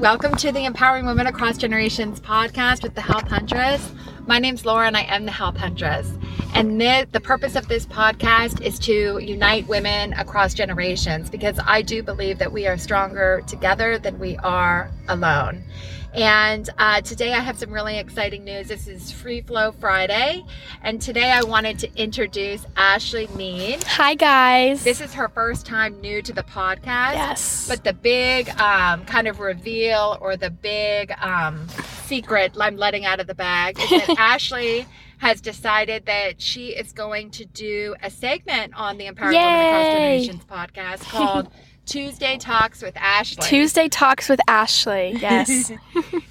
[0.00, 3.92] Welcome to the Empowering Women Across Generations podcast with the Health Huntress.
[4.26, 6.10] My name's Laura and I am the Health Huntress.
[6.54, 11.82] And the, the purpose of this podcast is to unite women across generations because I
[11.82, 15.64] do believe that we are stronger together than we are alone.
[16.12, 18.66] And uh, today I have some really exciting news.
[18.66, 20.44] This is Free Flow Friday.
[20.82, 23.84] And today I wanted to introduce Ashley Mead.
[23.84, 24.82] Hi, guys.
[24.82, 27.14] This is her first time new to the podcast.
[27.14, 27.68] Yes.
[27.68, 31.68] But the big um, kind of reveal or the big um,
[32.06, 34.86] secret I'm letting out of the bag is that Ashley
[35.20, 39.84] has decided that she is going to do a segment on the Empowering Women Across.
[39.92, 41.48] Generations podcast called
[41.86, 43.42] Tuesday Talks with Ashley.
[43.46, 45.12] Tuesday talks with Ashley.
[45.20, 45.72] Yes.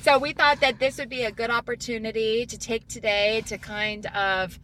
[0.01, 4.05] So we thought that this would be a good opportunity to take today to kind
[4.07, 4.57] of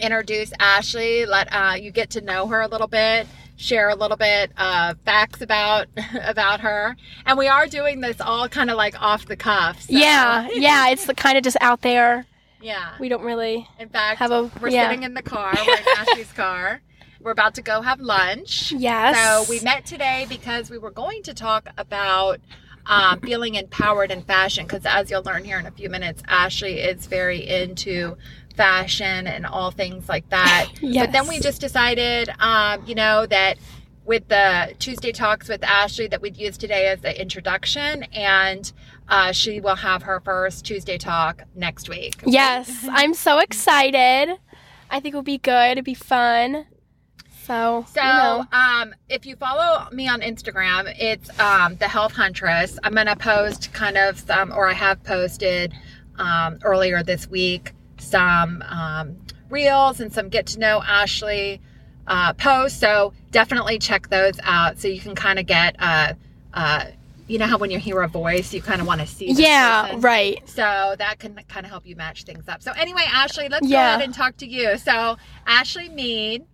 [0.00, 3.26] introduce Ashley, let uh, you get to know her a little bit,
[3.56, 5.86] share a little bit of facts about
[6.22, 9.82] about her, and we are doing this all kind of like off the cuff.
[9.82, 10.48] so- yeah.
[10.52, 10.88] Yeah.
[10.88, 12.26] It's kind of just out there.
[12.60, 12.94] Yeah.
[12.98, 13.68] We don't really.
[13.78, 14.88] In fact, Have a- we're yeah.
[14.88, 15.54] sitting in the car.
[15.66, 16.80] We're in Ashley's car.
[17.20, 18.72] We're about to go have lunch.
[18.72, 19.16] Yes.
[19.46, 22.40] So we met today because we were going to talk about
[22.86, 24.64] um, feeling empowered in fashion.
[24.64, 28.16] Because as you'll learn here in a few minutes, Ashley is very into
[28.56, 30.68] fashion and all things like that.
[30.80, 33.58] But then we just decided, um, you know, that
[34.04, 38.72] with the Tuesday talks with Ashley that we'd use today as the introduction, and
[39.08, 42.22] uh, she will have her first Tuesday talk next week.
[42.26, 42.86] Yes.
[42.90, 44.38] I'm so excited.
[44.90, 45.72] I think it'll be good.
[45.72, 46.66] It'll be fun.
[47.44, 47.86] So.
[47.92, 48.44] So, you know.
[48.52, 52.78] um, if you follow me on Instagram, it's um, the Health Huntress.
[52.82, 55.72] I'm gonna post kind of some, or I have posted
[56.18, 59.16] um, earlier this week some um,
[59.50, 61.60] reels and some get to know Ashley
[62.06, 62.78] uh, posts.
[62.78, 66.14] So definitely check those out, so you can kind of get uh,
[66.52, 66.86] uh,
[67.28, 69.32] you know how when you hear a voice, you kind of want to see.
[69.32, 69.86] Yeah.
[69.86, 70.00] person?
[70.00, 70.48] Right.
[70.48, 72.62] So that can kind of help you match things up.
[72.62, 74.78] So anyway, Ashley, let's go ahead and talk to you.
[74.78, 76.44] So Ashley Mead.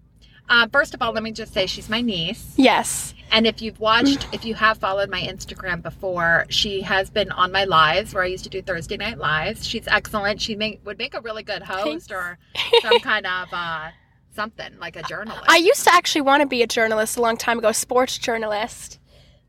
[0.49, 3.15] Uh, first of all, let me just say she's my niece, Yes.
[3.31, 7.53] and if you've watched, if you have followed my Instagram before, she has been on
[7.53, 9.65] my lives where I used to do Thursday night lives.
[9.67, 10.43] She's excellent.
[10.43, 12.11] She make, would make a really good host Thanks.
[12.11, 12.39] or
[12.83, 13.91] some kind of uh,
[14.35, 15.45] something like a journalist.
[15.49, 18.99] I used to actually want to be a journalist a long time ago, sports journalist,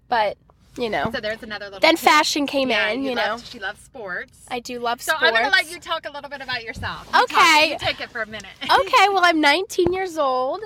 [0.08, 0.38] but
[0.78, 1.09] you know.
[1.13, 1.79] so there's another little.
[1.79, 3.03] Then fashion came Yeah, in.
[3.03, 3.22] You know.
[3.34, 4.45] love- she loves sports.
[4.50, 5.19] I do love sports.
[5.22, 5.25] so.
[5.28, 7.06] I'm gonna let you talk a little bit about yourself.
[7.07, 7.69] You talk- Okay.
[7.72, 8.51] you take it for a minute.
[8.63, 10.61] okay, well, I'm 19 years old.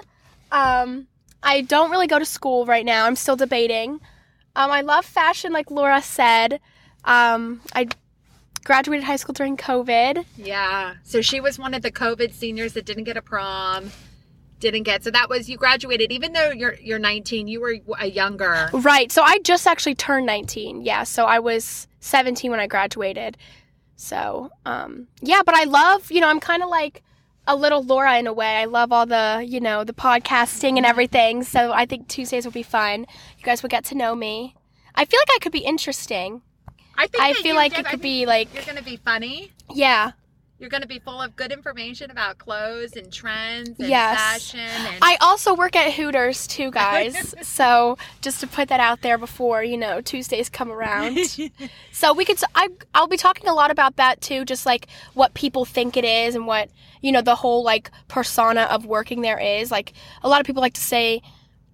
[0.51, 1.07] Um,
[1.43, 3.05] I don't really go to school right now.
[3.05, 3.99] I'm still debating.
[4.55, 6.59] Um, I love fashion, like Laura said.
[7.05, 7.87] Um, I
[8.63, 10.25] graduated high school during COVID.
[10.35, 10.95] Yeah.
[11.03, 13.91] So she was one of the COVID seniors that didn't get a prom,
[14.59, 15.03] didn't get.
[15.03, 16.11] So that was you graduated.
[16.11, 18.69] Even though you're you're 19, you were a younger.
[18.73, 19.11] Right.
[19.11, 20.81] So I just actually turned 19.
[20.83, 21.03] Yeah.
[21.03, 23.37] So I was 17 when I graduated.
[23.95, 27.01] So, um, yeah, but I love, you know, I'm kind of like
[27.47, 28.57] a little Laura in a way.
[28.57, 31.43] I love all the, you know, the podcasting and everything.
[31.43, 33.07] So I think Tuesdays will be fun.
[33.39, 34.55] You guys will get to know me.
[34.93, 36.41] I feel like I could be interesting.
[36.95, 39.51] I think I feel like did- it could be like, You're gonna be funny.
[39.73, 40.11] yeah.
[40.59, 44.17] You're gonna be full of good information about clothes and trends and Yes.
[44.17, 44.59] fashion.
[44.59, 47.35] And I also work at Hooters too, guys.
[47.43, 51.19] so just to put that out there before you know Tuesdays come around.
[51.91, 52.39] so we could.
[52.55, 56.03] I I'll be talking a lot about that too, just like what people think it
[56.03, 56.69] is and what
[57.01, 59.69] you know the whole like persona of working there is.
[59.69, 59.93] Like
[60.23, 61.21] a lot of people like to say,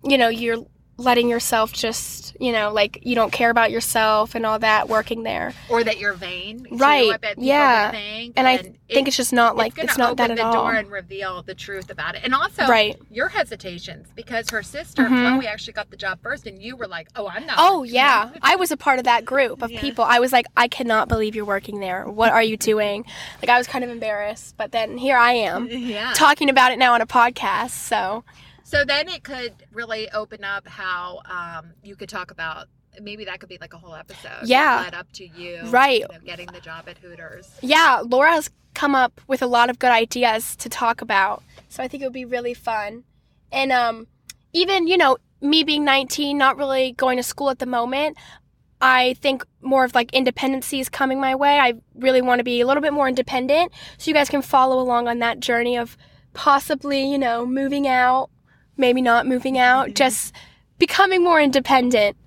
[0.03, 0.65] you know, you're
[0.97, 5.23] letting yourself just you know like you don't care about yourself and all that working
[5.23, 5.53] there.
[5.69, 6.67] or that you're vain.
[6.71, 7.91] Right, bet people yeah.
[7.91, 10.43] Think, And I it- think it's just not like gonna it's, not that at the
[10.45, 10.53] all.
[10.53, 12.21] door and reveal the truth about it.
[12.23, 12.95] And also, Right.
[13.09, 15.37] your hesitations because her sister Mhm.
[15.39, 18.29] Chloe actually got the job first, and you were like, "Oh, I'm not." Oh yeah.
[18.43, 19.81] I was a part of that group of Yeah.
[19.81, 20.03] people.
[20.03, 22.07] I was like, I cannot believe you're working there.
[22.07, 23.03] What are you doing?
[23.41, 26.13] Like I was kind of embarrassed, but then here I am yeah.
[26.13, 27.71] talking about it now on a podcast.
[27.71, 28.23] So
[28.63, 32.67] So then it could really open up how um, you could talk about.
[33.01, 34.45] Maybe that could be like a whole episode.
[34.45, 34.81] Yeah.
[34.83, 36.01] Led up to you, Right.
[36.01, 37.49] you know, getting the job at Hooters.
[37.61, 41.41] yeah, Laura has come up with a lot of good ideas to talk about.
[41.69, 43.03] So I think it would be really fun.
[43.51, 44.07] And um,
[44.53, 48.17] even you know me being 19, not really going to school at the moment.
[48.79, 51.57] I think more of like independency is coming my way.
[51.59, 53.71] I really want to be a little bit more independent.
[53.97, 55.97] So you guys can follow along on that journey of
[56.33, 58.29] possibly, you know, moving out,
[58.77, 60.33] maybe not moving out, just
[60.79, 62.17] becoming more independent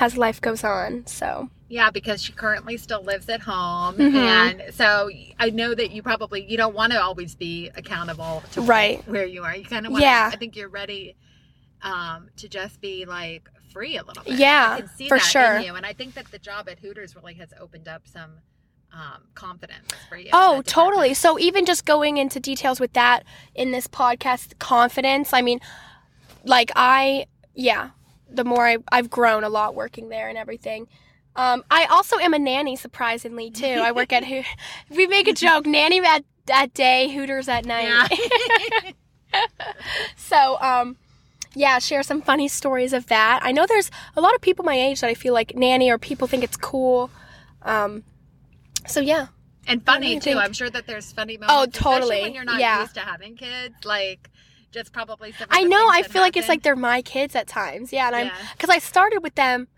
[0.00, 1.06] as life goes on.
[1.06, 4.14] So, Yeah, because she currently still lives at home, Mhm.
[4.14, 5.08] and so
[5.38, 9.02] I know that you probably you don't want to always be accountable to Right.
[9.08, 9.56] where you are.
[9.56, 10.02] You kind of want.
[10.02, 10.28] Yeah.
[10.32, 11.16] I think you're ready
[11.82, 14.34] um, to just be like free a little bit.
[14.38, 15.56] Yeah, I can see for that sure.
[15.56, 18.34] in you, and I think that the job at Hooters really has opened up some
[18.92, 20.28] um, confidence for you.
[20.34, 21.14] Oh, totally.
[21.14, 25.32] So even just going into details with that in this podcast, confidence.
[25.32, 25.60] I mean,
[26.44, 27.90] like I, yeah,
[28.30, 30.88] the more I, I've grown a lot working there and everything.
[31.34, 33.66] Um, I also am a nanny, surprisingly too.
[33.82, 34.42] I work at Ho-
[34.90, 38.10] we make a joke, nanny at at day, Hooters at night.
[39.32, 39.40] Yeah.
[40.16, 40.96] so, um,
[41.54, 43.40] yeah, share some funny stories of that.
[43.42, 45.98] I know there's a lot of people my age that I feel like nanny or
[45.98, 47.10] people think it's cool.
[47.62, 48.02] Um,
[48.86, 49.28] so yeah,
[49.66, 50.20] and funny too.
[50.20, 50.38] think?
[50.38, 51.78] I'm sure that there's funny moments.
[51.78, 52.22] Oh, totally.
[52.22, 52.80] When you're not Yeah.
[52.82, 54.28] used to having kids, like
[54.72, 55.46] just probably some.
[55.50, 55.86] I know.
[55.90, 57.92] I feel like it's like they're my kids at times.
[57.92, 58.36] Yeah, and I'm Yeah.
[58.52, 59.68] because I started with them.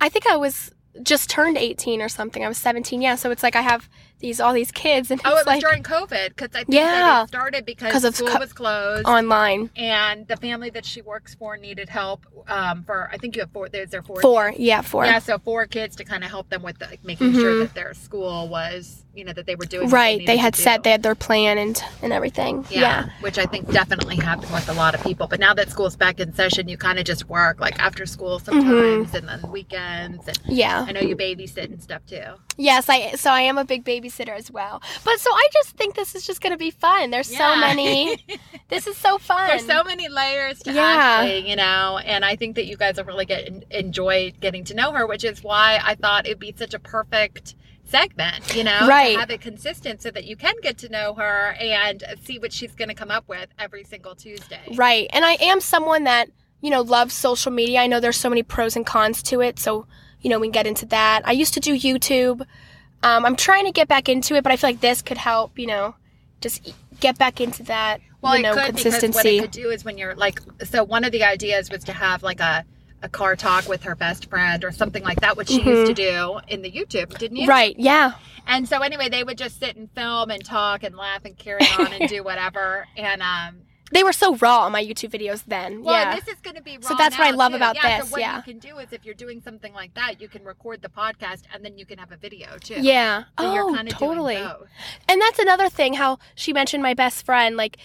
[0.00, 0.72] I think I was
[1.02, 2.44] just turned 18 or something.
[2.44, 3.02] I was 17.
[3.02, 3.88] Yeah, so it's like I have
[4.24, 7.24] these all these kids, and Oh, it was like during COVID because I think Yeah.
[7.24, 9.68] it started because 'Cause of school co- was closed online.
[9.76, 13.08] and the family that she works for needed help um, for.
[13.12, 13.68] I think you have four.
[13.70, 14.20] There's there four.
[14.20, 15.04] Four, yeah, four.
[15.06, 17.60] Yeah, so four kids to kind of help them with the, like, making sure Mhm.
[17.62, 19.88] that their school was, you know, that they were doing.
[19.88, 20.18] right.
[20.26, 22.66] They to had said they had their plan and and everything.
[22.68, 23.08] Yeah, Yeah.
[23.20, 25.26] which I think definitely happened with a lot of people.
[25.26, 28.38] But now that school's back in session, you kind of just work like after school
[28.38, 29.16] sometimes, Mm-hmm.
[29.16, 30.28] and then weekends.
[30.28, 30.84] And Yeah.
[30.86, 32.22] I know you babysit and stuff too.
[32.58, 34.80] Yes, I so I am a big babysitter as well.
[35.04, 37.10] But so I just think this is just going to be fun.
[37.10, 38.16] There's so many.
[38.70, 39.46] This is so fun.
[39.48, 40.82] There's so many layers to Yeah.
[40.82, 44.74] Ashley, you know, and I think that you guys will really get enjoy getting to
[44.74, 48.88] know her, which is why I thought it'd be such a perfect segment, you know,
[48.88, 49.12] Right.
[49.14, 52.52] to have it consistent so that you can get to know her and see what
[52.52, 54.62] she's going to come up with every single Tuesday.
[54.74, 55.08] Right.
[55.12, 56.30] And I am someone that,
[56.62, 57.80] you know, loves social media.
[57.80, 59.58] I know there's so many pros and cons to it.
[59.58, 59.86] So,
[60.22, 61.20] you know, we can get into that.
[61.26, 62.44] I used to do YouTube.
[63.02, 65.58] Um, I'm trying to get back into it, but I feel like this could help,
[65.58, 65.94] you know,
[66.40, 69.38] just get back into that, Well, you know, it could because what consistency.
[69.38, 72.22] it could do is when you're like, so one of the ideas was to have
[72.22, 72.64] like a,
[73.02, 75.94] a car talk with her best friend or something like that, which she used to
[75.94, 77.42] do in the YouTube, didn't you?
[77.42, 77.50] Mm-hmm.
[77.50, 77.76] Right.
[77.78, 78.12] Yeah.
[78.46, 81.66] And so anyway, they would just sit and film and talk and laugh and carry
[81.78, 82.86] on and do whatever.
[82.96, 83.56] And um,
[83.92, 85.82] They were so raw on my YouTube videos then.
[85.84, 86.14] well, yeah.
[86.16, 87.56] this is going to be So that's what I love too.
[87.56, 88.36] about yeah, this, So what yeah.
[88.36, 91.42] you can do is if you're doing something like that, you can record the podcast
[91.52, 92.76] and then you can have a video too.
[92.80, 93.24] yeah.
[93.38, 94.36] So oh, you're kind of totally.
[94.36, 97.76] and that's another thing how she mentioned my best friend like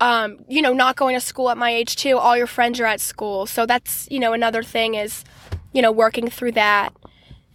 [0.00, 2.84] um you know not going to school at my age too all your friends are
[2.86, 5.24] at school so that's you know another thing is
[5.72, 6.92] you know working through that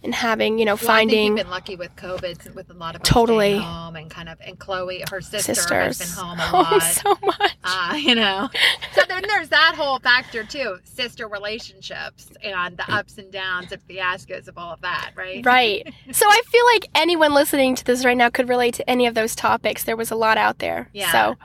[0.02, 2.74] and having you know Well, I think finding you've been lucky with COVID, with a
[2.74, 3.58] lot of Totally.
[3.58, 6.82] home and kind of, and Chloe, her sister, sisters has been home a home lot.
[6.82, 8.48] so much uh, you know,
[8.94, 13.86] so then there's that whole factor too, sister relationships and the ups and downs and
[13.86, 15.44] fiascos of all of that, right?
[15.44, 19.06] right so i feel like anyone listening to this right now could relate to any
[19.06, 21.12] of those topics there was a lot out there Yeah.
[21.12, 21.36] so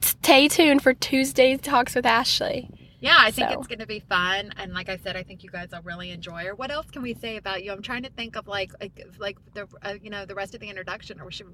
[0.00, 2.70] stay tuned for tuesday's talks with ashley
[3.00, 3.58] Yeah, I think So.
[3.58, 6.10] it's going to be fun, and like I said, I think you guys will really
[6.10, 6.54] enjoy her.
[6.56, 7.70] What else can we say about you?
[7.72, 10.60] I'm trying to think of like like, like the uh, you know the rest of
[10.60, 11.46] the introduction, or should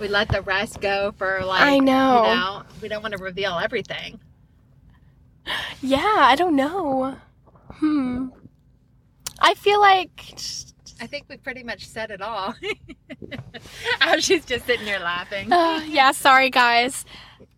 [0.00, 2.16] we let the rest go for like I know.
[2.16, 4.18] you know we don't want to reveal everything.
[5.80, 7.16] yeah i don't know
[7.74, 8.26] hmm
[9.40, 10.34] i feel like
[11.00, 12.56] I think we pretty much said it all.
[14.02, 15.52] oh, she's just sitting here laughing.
[15.52, 17.04] uh, yeah sorry guys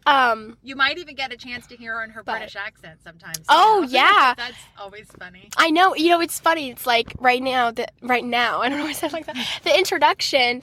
[0.06, 3.00] um You might even get a chance to hear her in her But- British accent
[3.04, 3.40] sometimes.
[3.48, 3.92] Oh, too.
[3.94, 4.34] yeah.
[4.36, 5.48] that's always funny.
[5.56, 6.70] I know, you know, it's funny.
[6.70, 9.36] It's like right now, that right now, I don't know why I said like that.
[9.64, 10.62] The introduction,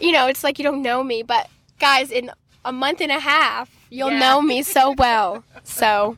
[0.00, 1.48] you know, it's like you don't know me, but
[1.78, 2.30] guys, in
[2.64, 4.20] a month and a half, you'll Yeah.
[4.20, 5.44] know me so well.
[5.64, 6.16] So,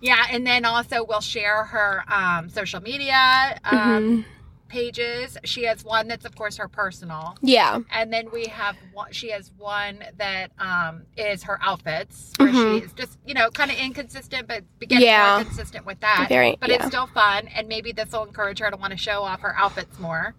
[0.00, 4.24] Yeah, and then also we'll share her um, social media um, mhm.
[4.72, 5.36] Pages.
[5.44, 9.30] She has one that's of course her personal, yeah, and then we have one, she
[9.30, 12.80] has one that um, is her outfits, where Mhm.
[12.80, 15.36] she's just you know kind of inconsistent, but getting Yeah.
[15.36, 16.26] more consistent with that.
[16.28, 16.76] very, but yeah.
[16.76, 19.54] it's still fun, and maybe this will encourage her to want to show off her
[19.56, 20.34] outfits more.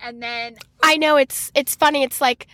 [0.00, 2.02] And then I know it's it's funny.
[2.04, 2.46] It's like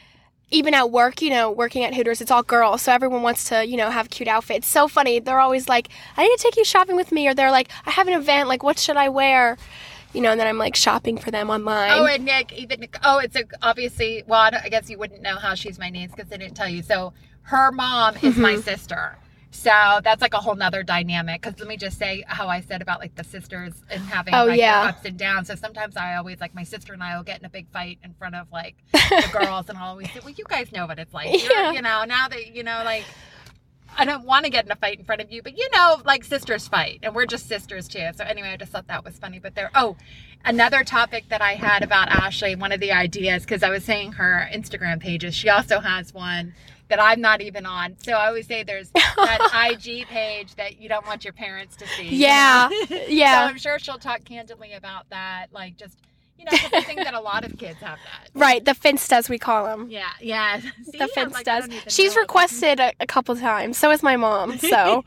[0.51, 3.67] even at work, you know, working at Hooters, it's all girls, so everyone wants to,
[3.67, 4.69] you know, have cute outfits.
[4.69, 5.19] So funny.
[5.19, 7.91] They're always like, "I need to take you shopping with me," or they're like, "I
[7.91, 8.49] have an event.
[8.49, 9.57] Like, what should I wear?"
[10.15, 11.91] You know, and then I'm like shopping for them online.
[11.93, 14.23] Oh, and Nick, even oh, it's a, obviously.
[14.27, 16.55] Well, I, don't- I guess you wouldn't know how she's my niece because they didn't
[16.55, 16.83] tell you.
[16.83, 18.63] So her mom is my Mhm.
[18.63, 19.17] sister.
[19.51, 19.71] So
[20.03, 21.43] that's like a whole nother dynamic.
[21.43, 24.47] Because let me just say how I said about like the sisters and having Oh,
[24.47, 24.87] like yeah.
[24.89, 25.49] ups and downs.
[25.49, 27.99] So sometimes I always like my sister and I will get in a big fight
[28.05, 30.99] in front of like the girls, and I'll always say, "Well, you guys know what
[30.99, 31.29] it's like.
[31.51, 31.73] Yeah.
[31.73, 33.05] You know, now that you know, like."
[33.97, 36.01] I don't want to get in a fight in front of you, but you know,
[36.05, 38.09] like sisters fight, and we're just sisters too.
[38.15, 39.39] So anyway, I just thought that was funny.
[39.39, 39.97] But there, oh,
[40.45, 44.13] another topic that I had about Ashley, one of the ideas, because I was saying
[44.13, 46.55] her Instagram pages, she also has one
[46.89, 47.97] that I'm not even on.
[47.99, 51.87] So I always say there's that IG page that you don't want your parents to
[51.87, 52.09] see.
[52.09, 52.69] you Yeah.
[52.89, 53.47] so Yeah.
[53.49, 55.47] I'm sure she'll talk candidly about that.
[55.53, 55.99] Like just
[56.39, 58.31] you know, I think that a lot of kids have that.
[58.35, 58.65] Right.
[58.65, 59.89] The Finstas, we call them.
[59.91, 60.61] Yeah, yeah.
[60.85, 61.73] See, The I'm like, I don't Finstas.
[61.73, 62.21] even She's know.
[62.23, 63.79] requested a, a couple times.
[63.79, 64.59] So is my mom.
[64.59, 65.05] So,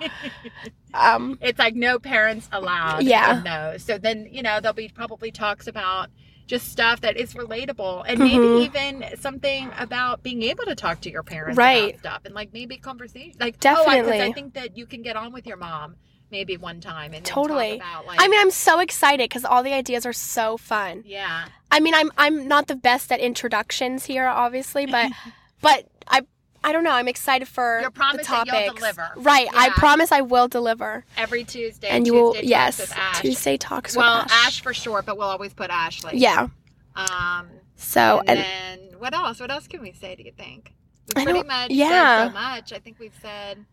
[0.93, 3.41] um, it's like no parents allowed Yeah.
[3.43, 3.83] those.
[3.83, 6.09] So then, you know, there'll be probably talks about
[6.47, 11.11] just stuff that is relatable and maybe even something about being able to talk to
[11.11, 11.89] your parents Right.
[11.89, 14.19] about stuff and like maybe conversation like Definitely.
[14.19, 15.95] Oh, I, I think that you can get on with your mom
[16.31, 17.77] maybe one time and Totally.
[17.77, 21.03] about like I mean, I'm so excited because all the ideas are so fun.
[21.05, 25.11] yeah I mean, I'm I'm not the best at introductions here, obviously, but
[25.61, 26.21] but I
[26.63, 26.91] I don't know.
[26.91, 29.09] I'm excited for Your promise the that you'll deliver.
[29.17, 29.47] Right.
[29.53, 32.35] I promise I will deliver, every Tuesday and you will.
[32.41, 32.93] Yes.
[33.21, 34.37] Tuesday talks well with Ash.
[34.37, 36.47] Well, Ash for short but we'll always put Ashley Yeah.
[36.95, 40.73] um So and, and then what else what else can we say do you think
[41.15, 42.23] we pretty much yeah.
[42.23, 43.65] said so much I think we've said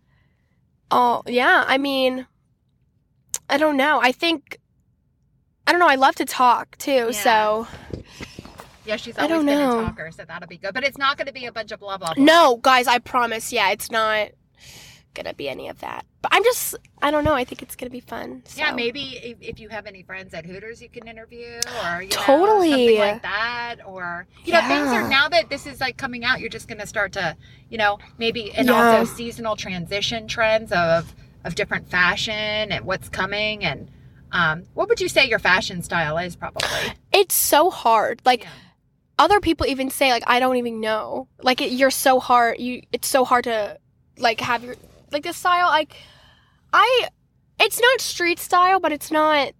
[0.90, 1.64] oh yeah.
[1.66, 2.26] I mean,
[3.48, 4.00] I don't know.
[4.02, 4.58] I think
[5.66, 5.88] I don't know.
[5.88, 6.92] I love to talk too.
[6.92, 7.10] Yeah.
[7.12, 7.66] So
[8.84, 9.80] Yeah, she's I always don't been know.
[9.80, 10.74] a talker, so that'll be good.
[10.74, 12.14] But it's not going to be a bunch of blah blah.
[12.14, 12.22] blah.
[12.24, 12.86] no, guys.
[12.86, 13.52] I promise.
[13.52, 14.28] Yeah, it's not
[15.14, 16.04] gonna be any of that.
[16.22, 16.74] But I'm just.
[17.00, 17.34] I don't know.
[17.34, 18.42] I think it's gonna be fun.
[18.46, 18.58] So.
[18.60, 22.08] Yeah, maybe if, if you have any friends at Hooters, you can interview, or you
[22.08, 22.70] know, Totally.
[22.70, 26.40] something like that, or you know, things are now that this is like coming out,
[26.40, 27.36] you're just going to start to,
[27.70, 28.96] you know, maybe and Yeah.
[28.98, 33.90] also seasonal transition trends of of different fashion and what's coming, and
[34.32, 36.36] um, what would you say your fashion style is?
[36.36, 36.68] Probably,
[37.12, 38.20] It's so hard.
[38.24, 38.50] Like Yeah.
[39.18, 41.28] other people even say like I don't even know.
[41.42, 42.58] Like it, you're so hard.
[42.58, 43.78] You it's so hard to
[44.18, 44.76] like have your
[45.12, 45.68] like the style.
[45.68, 45.94] Like
[46.72, 47.08] I,
[47.60, 49.52] it's not street style, but it's not.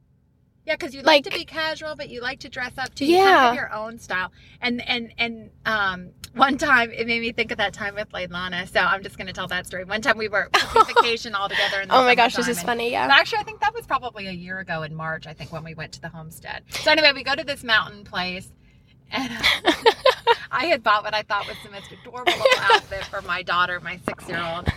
[0.66, 3.04] Yeah, because you like, Like- to be casual, but you like to dress up too.
[3.06, 3.47] You Yeah.
[3.49, 4.33] have your own style.
[4.61, 8.66] And and and um, one time it made me think of that time with Leilana.
[8.73, 9.85] So I'm just going to tell that story.
[9.85, 11.83] One time we were on vacation all together.
[11.83, 12.92] In the Oh my gosh, this is funny.
[12.92, 13.09] Yeah.
[13.11, 15.26] Actually, I think that was probably a year ago in March.
[15.26, 16.62] I think when we went to the homestead.
[16.71, 18.50] So anyway, we go to this mountain place,
[19.11, 19.73] and uh,
[20.50, 23.80] I had bought what I thought was the most adorable little outfit for my daughter,
[23.80, 24.73] my six-year-old.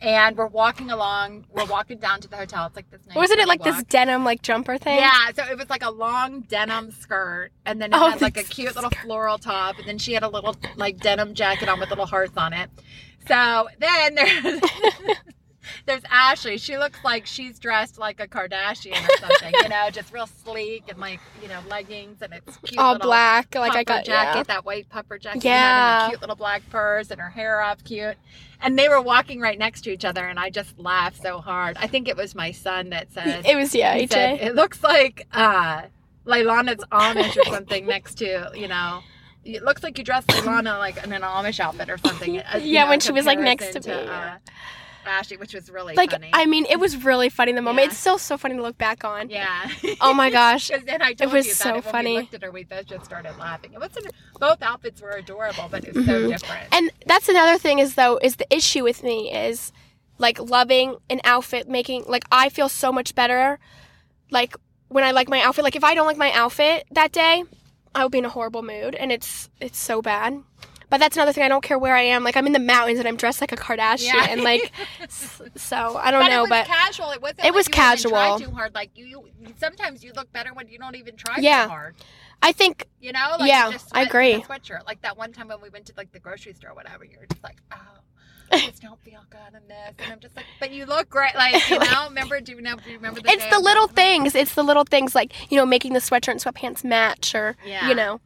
[0.00, 1.46] And we're walking along.
[1.50, 2.66] We're walking down to the hotel.
[2.66, 3.16] It's like this nice.
[3.16, 4.98] Wasn't it like this denim like jumper thing?
[4.98, 8.36] Yeah, so it was like a long denim skirt, and then it Oh, had like
[8.36, 11.80] a cute little floral top, and then she had a little like denim jacket on
[11.80, 12.70] with little hearts on it.
[13.26, 14.60] So then there's
[15.88, 16.56] there's Ashley.
[16.58, 20.84] She looks like she's dressed like a Kardashian or something, you know, just real sleek
[20.88, 23.54] and like you know leggings, and it's cute All black.
[23.56, 24.42] Like I got jacket, yeah.
[24.44, 26.06] that white puffer jacket, had, and Yeah.
[26.06, 28.16] a cute little black purse, and her hair up cute.
[28.60, 31.76] And they were walking right next to each other, and I just laughed so hard.
[31.80, 34.08] I think it was my son that said, It was yeah, AJ.
[34.10, 35.82] said, it looks like uh
[36.26, 39.00] Leilana's Amish or something next to, you know.
[39.44, 42.38] It looks like you dressed Leilana like in an Amish outfit or something.
[42.52, 44.36] uh, you Yeah, know, when she was, like, next to me, yeah.
[44.36, 44.50] uh,
[45.08, 46.30] Ashley, which was really like funny.
[46.32, 47.86] I mean, it was really funny in the moment.
[47.86, 47.90] Yeah.
[47.90, 49.30] It's still so funny to look back on.
[49.30, 49.70] yeah.
[50.00, 50.68] Oh my gosh.
[50.68, 52.14] Because then I told was you that so funny.
[52.14, 53.72] we looked at her, we both just started laughing.
[53.72, 54.06] It wasn't
[54.38, 56.30] both outfits were adorable, but it was so mm-hmm.
[56.30, 56.68] different.
[56.72, 59.72] And that's another thing is though is the issue with me is
[60.18, 63.58] like loving an outfit making like I feel so much better
[64.30, 64.56] like
[64.88, 67.44] when I like my outfit like if I don't like my outfit that day
[67.94, 70.42] I will be in a horrible mood and it's it's so bad.
[70.90, 72.98] But that's another thing I don't care where I am like I'm in the mountains
[72.98, 74.26] and I'm dressed like a Kardashian Yeah.
[74.30, 74.72] and like
[75.08, 77.10] so I don't but know it was but casual.
[77.10, 77.40] It wasn't.
[77.40, 78.10] It like was casual.
[78.12, 78.74] tried too hard.
[78.74, 79.28] Like you, you,
[79.58, 81.64] sometimes you look better when you don't even try Yeah.
[81.64, 81.96] so hard.
[82.42, 84.34] I think You know, like Yeah, just I agree.
[84.42, 87.04] Sweatshirt, like that one time when we went to like the grocery store, or whatever.
[87.04, 87.76] You're just like, oh,
[88.50, 91.34] I just don't feel good in this, and I'm just like, but you look great.
[91.34, 92.40] Like you know, remember?
[92.40, 92.76] Do you know?
[92.76, 93.30] Do you remember the?
[93.30, 94.34] it's the little things.
[94.34, 97.88] It's the little things like, you know, making the sweatshirt and sweatpants match or Yeah.
[97.88, 98.20] you know.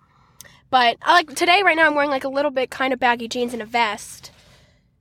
[0.72, 3.28] But I like today right now I'm wearing like a little bit kind of baggy
[3.28, 4.30] jeans and a vest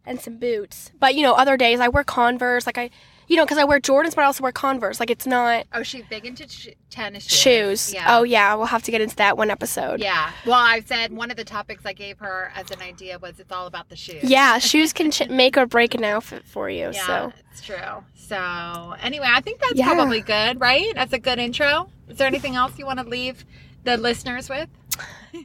[0.06, 0.92] and some boots.
[1.00, 2.90] But you know, other days I wear Converse like I
[3.30, 5.00] you know, cuz I wear Jordans but I also wear Converse.
[5.00, 7.40] Like it's not Oh, she's big into sh- tennis shoes.
[7.40, 7.94] shoes.
[7.94, 8.18] Yeah.
[8.18, 10.02] Oh yeah, we'll have to get into that one episode.
[10.02, 10.32] Yeah.
[10.46, 13.54] Well, I said one of the topics I gave her as an idea was it's
[13.54, 14.24] all about the shoes.
[14.26, 16.92] Yeah, shoes can ch- make or break an outfit for you.
[16.94, 18.04] Yeah, So it's true.
[18.16, 19.86] So anyway, I think that's Yeah.
[19.94, 20.94] probably good, right?
[20.96, 21.90] That's a good intro.
[22.10, 23.46] Is there anything else you want to leave
[23.86, 24.68] the listeners with?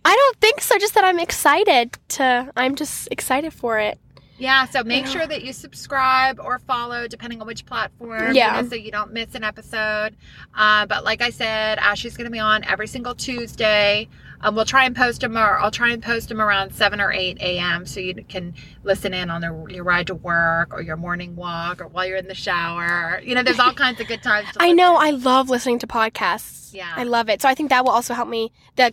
[0.04, 0.78] I don't think so.
[0.78, 2.52] Just that I'm excited to.
[2.56, 3.98] I'm just excited for it.
[4.38, 8.34] Yeah, so make sure that you subscribe or follow, depending on which platform.
[8.34, 8.56] Yeah.
[8.56, 10.14] you know, so you don't miss an episode.
[10.54, 14.08] Uh, but like I said, Ashley's going to be on every single Tuesday.
[14.42, 17.10] Um, we'll try and post them, or I'll try and post them around 7 or
[17.10, 17.86] 8 a.m.
[17.86, 21.80] so you can listen in on the, your ride to work or your morning walk
[21.80, 23.20] or while you're in the shower.
[23.24, 24.96] You know, there's all kinds of good times to I know.
[24.96, 26.74] I love listening to podcasts.
[26.74, 26.92] Yeah.
[26.94, 27.40] I love it.
[27.40, 28.52] So I think that will also help me.
[28.76, 28.92] The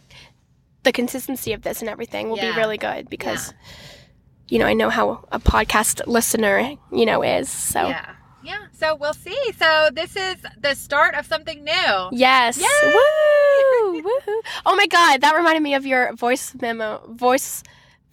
[0.83, 2.51] the consistency of this and everything will Yeah.
[2.51, 3.53] be really good because,
[4.47, 7.49] you know, I know how a podcast listener, you know, is.
[7.49, 8.15] So Yeah.
[8.41, 8.65] Yeah.
[8.73, 9.37] So we'll see.
[9.57, 12.09] So this is the start of something new.
[12.11, 12.93] yes, Yay!
[12.93, 14.41] woo, woohoo!
[14.65, 17.63] Oh my God, that reminded me of your voice memo, voice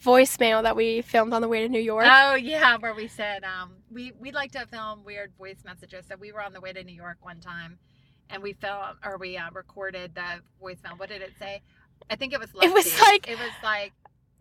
[0.02, 2.06] voicemail that we filmed on the way to New York.
[2.08, 6.06] Oh yeah, where we said um we we like to film weird voice messages.
[6.08, 7.78] So we were on the way to New York one time,
[8.30, 10.96] and we filmed or we uh, recorded the voicemail.
[10.98, 11.60] What did it say?
[12.08, 12.50] I think it was.
[12.62, 13.92] It was like- it was like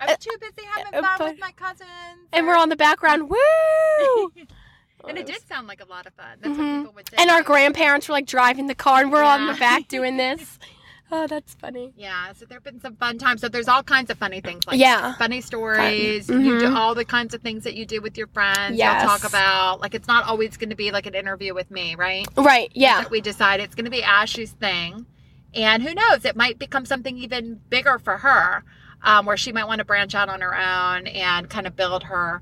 [0.01, 1.89] I'm Uh, too busy having uh, fun but- with my cousins.
[2.31, 4.31] and or- we're on the background, woo!
[5.07, 6.37] and it did sound like a lot of fun.
[6.39, 6.57] That's Mhm.
[6.57, 7.09] what people would.
[7.19, 10.57] And our grandparents were like driving the car, and we're on the back doing this.
[11.11, 11.91] Oh, that's funny.
[11.97, 13.41] Yeah, so there've been some fun times.
[13.41, 15.15] So there's all kinds of funny things like Yeah.
[15.15, 16.29] funny stories.
[16.29, 16.75] You do Mhm.
[16.75, 18.77] all the kinds of things that you do with your friends.
[18.77, 21.95] You'll talk about like it's not always going to be like an interview with me,
[21.95, 22.27] right?
[22.37, 22.71] Right?
[22.75, 23.01] Yeah.
[23.01, 25.07] That we decide it's going to be Ashley's thing,
[25.53, 28.63] and who knows, it might become something even bigger for her,
[29.03, 32.03] um, where she might want to branch out on her own and kind of build
[32.03, 32.41] her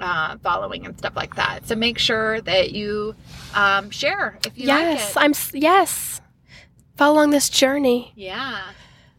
[0.00, 1.66] uh, following and stuff like that.
[1.66, 3.14] So make sure that you
[3.54, 5.26] um, share if you yes, like it.
[5.26, 5.60] I'm.
[5.60, 6.20] Yes,
[6.96, 8.12] follow along this journey.
[8.16, 8.62] Yeah.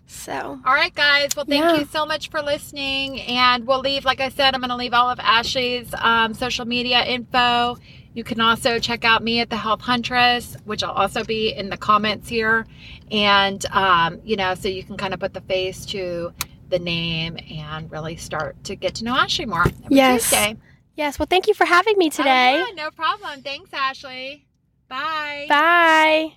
[0.05, 1.35] So All right, guys.
[1.35, 1.77] Well, thank Yeah.
[1.79, 3.19] you so much for listening.
[3.21, 6.65] And we'll leave, like I said, I'm going to leave all of Ashley's um, social
[6.65, 7.77] media info.
[8.13, 11.69] You can also check out me at the Health Huntress, which will also be in
[11.69, 12.65] the comments here.
[13.11, 16.31] And, um, you know, so you can kind of put the face to
[16.69, 20.23] the name and really start to get to know Ashley more every Yes.
[20.29, 20.55] Tuesday.
[20.95, 21.17] yes.
[21.17, 22.61] Well, thank you for having me today.
[22.61, 23.41] Oh, yeah, no problem.
[23.41, 24.45] Thanks, Ashley.
[24.87, 25.47] Bye.
[25.49, 26.33] Bye.